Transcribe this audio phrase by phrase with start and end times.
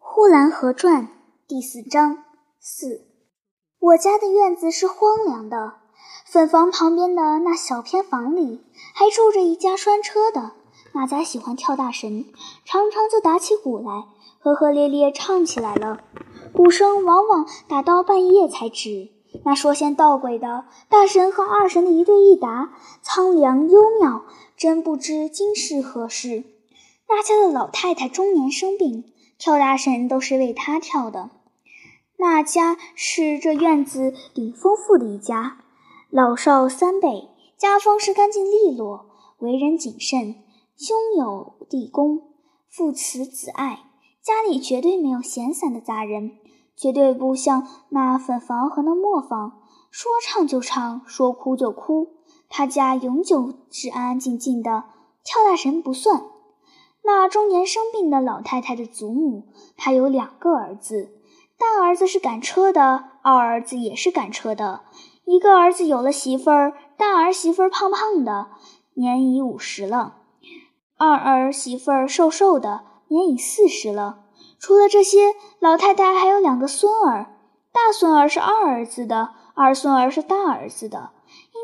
[0.00, 1.08] 呼兰河传
[1.46, 2.24] 第四章
[2.60, 3.02] 四。
[3.80, 5.74] 我家的院子是荒凉的，
[6.24, 8.64] 粉房旁边的那小偏房里
[8.94, 10.52] 还住着一家拴车的。
[10.92, 12.26] 那家喜欢跳大神，
[12.64, 14.06] 常常就打起鼓来，
[14.40, 16.00] 呵呵咧咧唱起来了。
[16.52, 19.10] 鼓声往往打到半夜才止。
[19.44, 22.72] 那说仙道鬼的大神和二神的一对一答，
[23.02, 24.24] 苍凉幽妙，
[24.56, 26.44] 真不知今是何世。
[27.08, 29.12] 那家的老太太中年生病。
[29.38, 31.30] 跳大神都是为他跳的。
[32.16, 35.58] 那家是这院子顶丰富的一家，
[36.10, 39.06] 老少三辈，家风是干净利落，
[39.38, 40.34] 为人谨慎，
[40.76, 42.22] 兄友弟恭，
[42.68, 43.84] 父慈子爱，
[44.20, 46.32] 家里绝对没有闲散的杂人，
[46.76, 52.14] 绝对不像那粉房和那磨坊，说唱就唱，说哭就哭。
[52.48, 54.84] 他家永久是安安静静的，
[55.22, 56.24] 跳大神不算。
[57.02, 61.12] 那中年生病的老太太的祖母，她有两个儿子，
[61.58, 64.82] 大儿子是赶车的，二儿子也是赶车的。
[65.24, 68.48] 一个儿子有了媳妇儿，大儿媳妇儿胖胖的，
[68.94, 70.14] 年已五十了；
[70.96, 74.24] 二儿媳妇儿瘦瘦的，年已四十了。
[74.58, 77.36] 除了这些，老太太还有两个孙儿，
[77.72, 81.10] 大孙儿是二儿子的，二孙儿是大儿子的。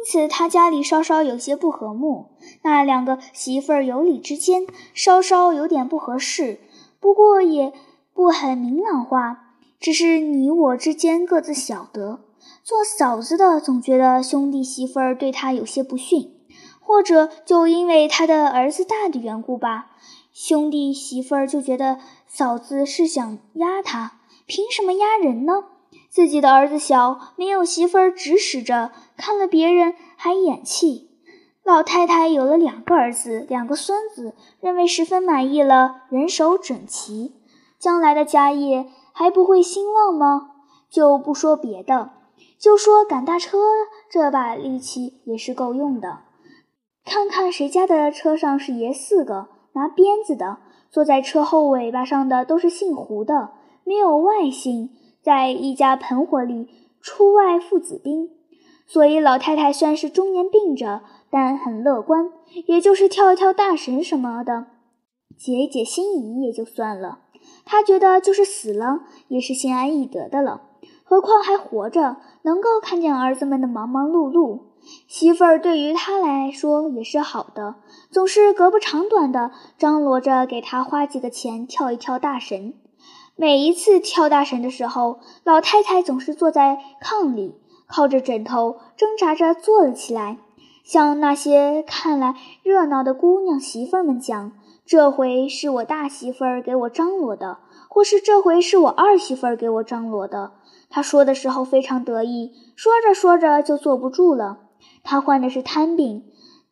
[0.04, 2.26] 因此，他家里稍稍有些不和睦。
[2.60, 6.60] 那两个媳妇儿有理之间，稍稍有点不合适，
[7.00, 7.72] 不过也
[8.12, 12.20] 不很明朗化，只是你我之间各自晓得。
[12.62, 16.34] 做嫂子的总觉得兄弟媳妇儿对他有些不逊，
[16.80, 19.92] 或者就因为他的儿子大的缘故吧，
[20.34, 25.64] 兄弟媳妇儿就觉得嫂子是想压他，凭什么压人呢？
[26.14, 31.10] 自己的儿子小，没有媳妇儿指使着，看了别人还眼气。
[31.64, 37.32] 老太太有了两个儿子，两个孙子，认为十分满意了，人手整齐，
[37.80, 40.50] 将来的家业还不会兴旺吗？
[40.88, 42.12] 就不说别的，
[42.60, 43.58] 就说赶大车
[44.08, 46.20] 这把力气也是够用的。
[47.04, 50.58] 看看谁家的车上是爷四个，拿鞭子的，
[50.92, 53.50] 坐在车后尾巴上的都是姓胡的，
[53.82, 54.90] 没有外姓。
[55.24, 56.68] 在一家盆火里
[57.00, 58.28] 出外父子兵，
[58.86, 62.30] 所以老太太虽然是中年病着，但很乐观，
[62.66, 64.66] 也就是跳一跳大神什么的，
[65.38, 67.20] 解一解心疑也就算了。
[67.64, 70.60] 她觉得就是死了也是心安意得的了，
[71.04, 74.60] 何况还活着，能够看见儿子们的忙忙碌碌，
[75.08, 77.76] 媳妇儿对于她来说也是好的，
[78.10, 82.74] 总是隔不长短的张罗着给她花几个钱跳一跳大神。
[83.36, 87.56] 每一次跳大神的时候，老太太总是坐在炕里，
[87.86, 90.38] 靠着枕头挣扎着坐了起来，
[90.84, 94.52] 向那些看来热闹的姑娘媳妇们讲
[94.86, 97.58] ：“这回是我大媳妇儿给我张罗的，
[97.88, 100.52] 或是这回是我二媳妇儿给我张罗的。”
[100.88, 104.58] 她说的时候非常得意，说着说着就坐不住了。
[105.02, 106.22] 她患的是瘫病，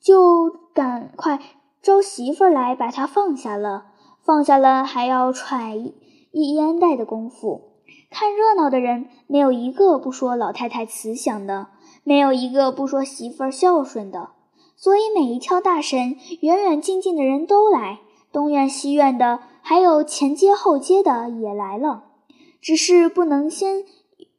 [0.00, 1.40] 就赶快
[1.82, 3.86] 招媳妇儿来把她放下了，
[4.22, 5.92] 放下了还要踹。
[6.32, 7.74] 一烟袋的功夫，
[8.10, 11.68] 看热闹的人没有一个不说老太太慈祥的，
[12.04, 14.30] 没有一个不说媳妇儿孝顺的。
[14.74, 18.00] 所以每一条大神，远远近近的人都来，
[18.32, 22.04] 东院西院的，还有前街后街的也来了。
[22.60, 23.84] 只是不能先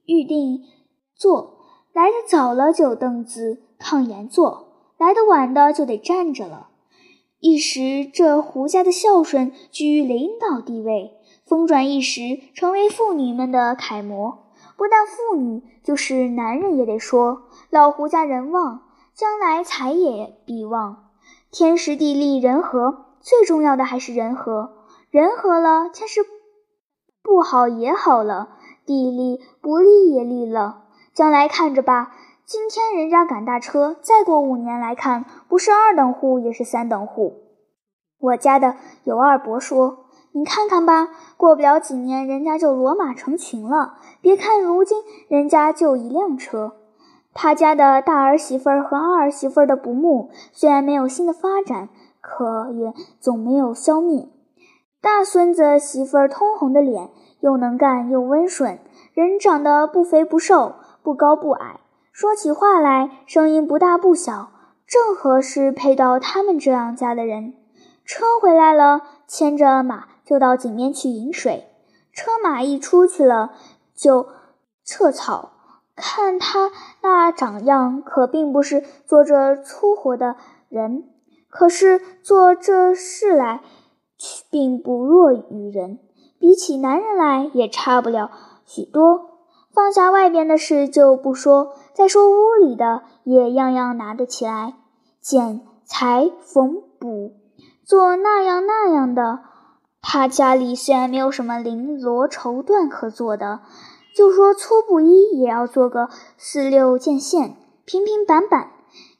[0.05, 0.63] 预定
[1.15, 1.59] 坐，
[1.93, 4.67] 来的早了就凳子炕沿坐，
[4.97, 6.69] 来的晚的就得站着了。
[7.39, 11.11] 一时这胡家的孝顺居于领导地位。
[11.45, 14.39] 风转一时，成为妇女们的楷模。
[14.77, 18.83] 不但妇女，就是男人也得说：老胡家人旺，
[19.13, 21.11] 将来财也必旺。
[21.51, 24.71] 天时地利人和，最重要的还是人和。
[25.11, 26.21] 人和了，天时
[27.21, 30.85] 不好也好了，地利不利也利了。
[31.13, 32.15] 将来看着吧。
[32.45, 37.35] 今天人家赶大车，再过五年来看，不是二等户也是三等户。
[38.19, 40.02] 我家的有二伯说。
[40.35, 43.99] 你看看吧，过不了几年，人家就骡马成群了。
[44.19, 44.97] 别看如今
[45.27, 46.73] 人家就一辆车，
[47.35, 51.89] 他家的大儿媳妇儿和二儿媳妇儿的不睦，虽然没有新的发展，
[52.19, 54.27] 可也总没有消灭。
[54.99, 58.79] 大孙子媳妇儿通红的脸，又能干又温顺，
[59.13, 61.79] 人长得不肥不瘦，不高不矮，
[62.11, 64.49] 说起话来声音不大不小，
[64.87, 67.53] 正合适配到他们这样家的人。
[68.03, 70.05] 车回来了，牵着马。
[70.25, 71.67] 就到井边去饮水，
[72.11, 73.53] 车马一出去了，
[73.95, 74.27] 就
[74.83, 75.51] 撤草。
[75.95, 76.71] 看他
[77.01, 80.35] 那长样，可并不是做这粗活的
[80.67, 81.07] 人，
[81.49, 83.61] 可是做这事来，
[84.49, 85.99] 并不弱于人。
[86.39, 88.31] 比起男人来也差不了
[88.65, 89.29] 许多。
[89.71, 94.73] 放下外边的事就不说，再说屋里的也样样拿得起来，
[95.21, 97.33] 剪裁缝补，
[97.85, 99.39] 做那样那样的。
[100.05, 103.61] 他家里虽然没有什么绫罗绸缎可做的，
[104.13, 107.55] 就说粗布衣也要做个四六件线，
[107.85, 108.71] 平平板板。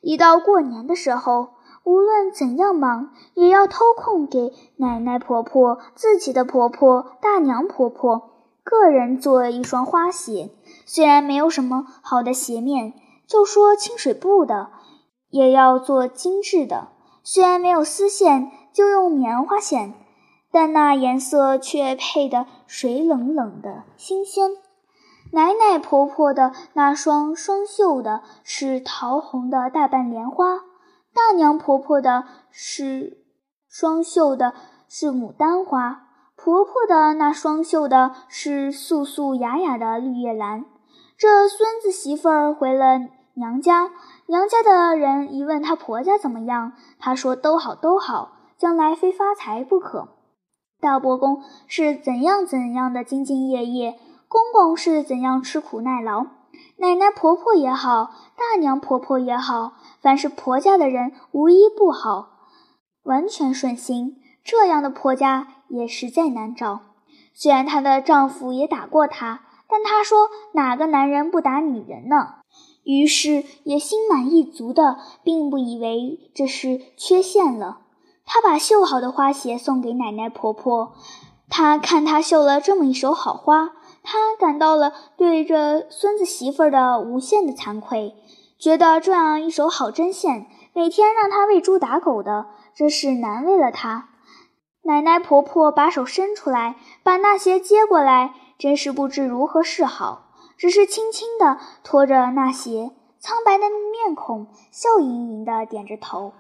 [0.02, 1.54] 一到过年的时候，
[1.86, 8.30] 无论怎样忙，也要偷空给奶奶婆婆、自己的婆婆、大娘婆婆。
[8.66, 10.52] 个人做一双花鞋，
[10.86, 12.94] 虽然没有什么好的鞋面，
[13.26, 14.68] 就说清水布的，
[15.30, 16.90] 也要做精致的。
[17.24, 19.94] 虽然没有丝线，就用棉花线，
[20.54, 24.52] 但那颜色却配得水冷冷的新鲜。
[25.32, 30.58] 奶奶婆婆的那双双绣的是桃红的大瓣莲花，
[31.12, 33.18] 大娘婆婆的是
[33.68, 34.54] 双绣的
[34.88, 36.04] 是牡丹花。
[36.36, 40.66] 婆婆的那双绣的是素素雅雅的绿叶兰。
[41.18, 43.00] 这孙子媳妇儿回了
[43.34, 43.90] 娘家，
[44.28, 50.10] 娘家的人一问她婆家怎么样，她说都好都好，将来非发财不可。
[50.84, 53.98] 大伯公是怎样怎样的兢兢业业，
[54.28, 56.26] 公公是怎样吃苦耐劳，
[56.78, 62.28] 奶奶婆婆也好，大娘婆婆也好，凡是婆家的人无一不好，
[63.04, 64.18] 完全顺心。
[64.44, 65.48] 这样的婆家。
[65.70, 66.82] 也实在难找。
[67.34, 72.36] 虽然她的丈夫也打过她，但她说哪个男人不打女人呢？
[72.84, 77.80] 于是也心满意足的，并不以为这是缺陷了。
[78.26, 80.94] 她把绣好的花鞋送给奶奶婆婆，
[81.50, 83.72] 她看她绣了这么一手好花，
[84.02, 88.16] 她感到了对这孙子媳妇儿的无限的惭愧，
[88.58, 94.10] 觉得这样一手好针线，每天让她喂猪打狗的，真是难为了她。
[94.86, 106.34] 奶奶婆婆把手伸出来，把那鞋接过来，真是不知如何是好，只是轻轻地托着那鞋，苍白的面孔，笑盈盈地点着头。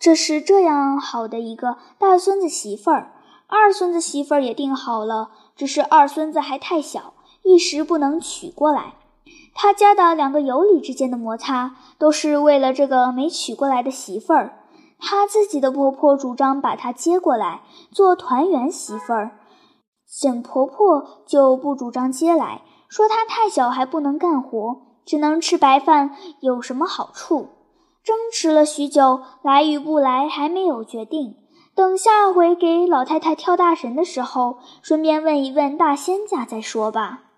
[0.00, 3.12] 这是这样好的一个大孙子媳妇儿，
[3.46, 7.12] 二孙子媳妇儿也定好了，只是二孙子还太小，
[7.42, 8.94] 一时不能娶过来。
[9.54, 14.64] 他家的两个妯娌之间的摩擦，都是为了这个没娶过来的媳妇儿。
[14.98, 17.60] 他自己的婆婆主张把她接过来
[17.92, 19.32] 做团圆媳妇儿，
[20.06, 27.48] 沈婆婆就不主张接来，说她太小还不能干活，只能吃白饭，有什么好处？
[28.02, 31.36] 争执了许久，来与不来还没有决定。
[31.74, 37.29] 等下回给老太太跳大神的时候，顺便问一问大仙家再说吧。